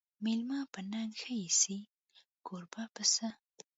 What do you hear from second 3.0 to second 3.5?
صت